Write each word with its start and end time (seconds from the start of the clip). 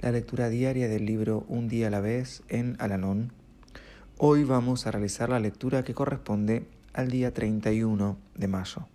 la 0.00 0.12
lectura 0.12 0.48
diaria 0.48 0.88
del 0.88 1.04
libro 1.04 1.44
Un 1.48 1.68
día 1.68 1.88
a 1.88 1.90
la 1.90 2.00
vez 2.00 2.42
en 2.48 2.74
Alanón 2.78 3.32
Hoy 4.16 4.44
vamos 4.44 4.86
a 4.86 4.90
realizar 4.90 5.28
la 5.28 5.40
lectura 5.40 5.84
que 5.84 5.92
corresponde 5.92 6.66
al 6.94 7.10
día 7.10 7.32
31 7.32 8.16
de 8.34 8.48
mayo. 8.48 8.86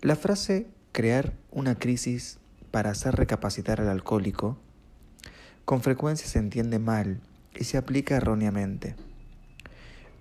La 0.00 0.16
frase 0.16 0.66
crear 0.92 1.34
una 1.50 1.78
crisis 1.78 2.38
para 2.70 2.90
hacer 2.90 3.16
recapacitar 3.16 3.80
al 3.80 3.88
alcohólico 3.88 4.58
con 5.66 5.82
frecuencia 5.82 6.26
se 6.26 6.38
entiende 6.38 6.78
mal 6.78 7.20
y 7.54 7.64
se 7.64 7.76
aplica 7.76 8.16
erróneamente. 8.16 8.96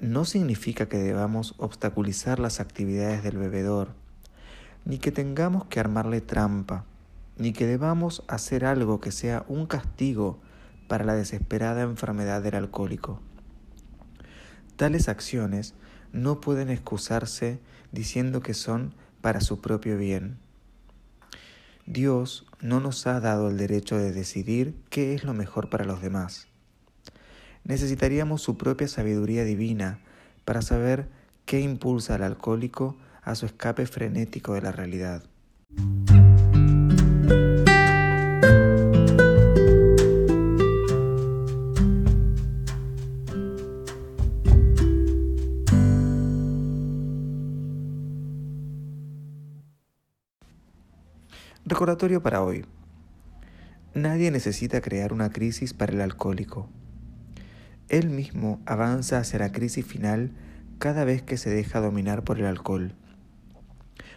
No 0.02 0.26
significa 0.26 0.90
que 0.90 0.98
debamos 0.98 1.55
obstaculizar 1.58 2.40
las 2.40 2.60
actividades 2.60 3.24
del 3.24 3.38
bebedor, 3.38 3.94
ni 4.84 4.98
que 4.98 5.13
tengamos 5.13 5.66
que 5.66 5.80
armarle 5.80 6.20
trampa, 6.20 6.84
ni 7.38 7.54
que 7.54 7.66
debamos 7.66 8.23
hacer 8.27 8.66
algo 8.66 9.00
que 9.00 9.12
sea 9.12 9.46
un 9.48 9.68
castigo 9.68 10.40
para 10.88 11.05
la 11.05 11.16
desesperada 11.16 11.84
enfermedad 11.84 12.41
del 12.41 12.55
alcohólico. 12.55 13.20
Tales 14.76 15.10
acciones 15.10 15.74
no 16.13 16.40
pueden 16.40 16.70
excusarse 16.70 17.60
diciendo 17.91 18.41
que 18.41 18.54
son 18.54 18.93
para 19.21 19.41
su 19.41 19.60
propio 19.60 19.98
bien. 19.98 20.38
Dios 21.85 22.46
no 22.62 22.80
nos 22.80 23.08
ha 23.08 23.20
dado 23.20 23.49
el 23.49 23.58
derecho 23.58 23.98
de 23.98 24.12
decidir 24.12 24.76
qué 24.90 25.13
es 25.13 25.24
lo 25.24 25.34
mejor 25.34 25.70
para 25.70 25.85
los 25.85 26.02
demás. 26.02 26.48
Necesitaríamos 27.63 28.41
su 28.41 28.58
propia 28.58 28.88
sabiduría 28.88 29.43
divina 29.43 29.99
para 30.46 30.62
saber 30.62 31.10
qué 31.46 31.60
impulsa 31.60 32.15
al 32.15 32.24
alcohólico 32.24 32.98
a 33.24 33.35
su 33.35 33.46
escape 33.46 33.85
frenético 33.85 34.54
de 34.54 34.62
la 34.62 34.71
realidad. 34.71 35.24
Recordatorio 51.70 52.23
para 52.23 52.43
hoy. 52.43 52.63
Nadie 53.93 54.32
necesita 54.32 54.79
crear 54.79 55.12
una 55.12 55.32
crisis 55.32 55.74
para 55.74 55.91
el 55.91 55.99
alcohólico. 55.99 56.70
Él 57.90 58.09
mismo 58.09 58.62
avanza 58.65 59.18
hacia 59.18 59.40
la 59.40 59.51
crisis 59.51 59.85
final 59.85 60.32
cada 60.79 61.04
vez 61.04 61.24
que 61.24 61.35
se 61.35 61.49
deja 61.49 61.82
dominar 61.82 62.24
por 62.24 62.40
el 62.40 62.46
alcohol. 62.46 62.93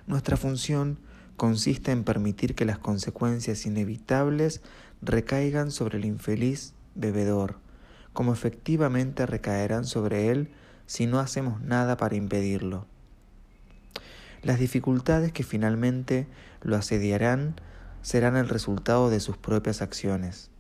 Nuestra 0.06 0.36
función 0.36 1.00
consiste 1.36 1.90
en 1.90 2.04
permitir 2.04 2.54
que 2.54 2.64
las 2.64 2.78
consecuencias 2.78 3.66
inevitables 3.66 4.62
recaigan 5.02 5.72
sobre 5.72 5.98
el 5.98 6.04
infeliz 6.04 6.74
bebedor, 6.94 7.56
como 8.12 8.32
efectivamente 8.32 9.26
recaerán 9.26 9.86
sobre 9.86 10.30
él 10.30 10.52
si 10.86 11.06
no 11.06 11.18
hacemos 11.18 11.60
nada 11.60 11.96
para 11.96 12.14
impedirlo. 12.14 12.86
Las 14.42 14.58
dificultades 14.58 15.32
que 15.32 15.42
finalmente 15.42 16.26
lo 16.62 16.76
asediarán 16.76 17.56
serán 18.00 18.36
el 18.36 18.48
resultado 18.48 19.10
de 19.10 19.20
sus 19.20 19.36
propias 19.36 19.82
acciones. 19.82 20.50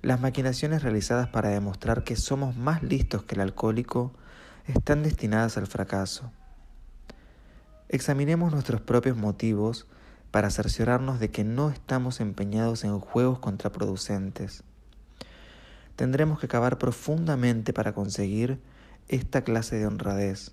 Las 0.00 0.20
maquinaciones 0.20 0.82
realizadas 0.82 1.28
para 1.28 1.50
demostrar 1.50 2.04
que 2.04 2.16
somos 2.16 2.56
más 2.56 2.82
listos 2.82 3.24
que 3.24 3.34
el 3.34 3.42
alcohólico 3.42 4.14
están 4.66 5.02
destinadas 5.02 5.58
al 5.58 5.66
fracaso. 5.66 6.32
Examinemos 7.90 8.50
nuestros 8.50 8.80
propios 8.80 9.18
motivos 9.18 9.86
para 10.30 10.48
cerciorarnos 10.48 11.20
de 11.20 11.30
que 11.30 11.44
no 11.44 11.68
estamos 11.68 12.20
empeñados 12.20 12.84
en 12.84 12.98
juegos 12.98 13.40
contraproducentes. 13.40 14.64
Tendremos 15.96 16.40
que 16.40 16.48
cavar 16.48 16.78
profundamente 16.78 17.74
para 17.74 17.92
conseguir 17.92 18.58
esta 19.08 19.44
clase 19.44 19.76
de 19.76 19.86
honradez 19.86 20.52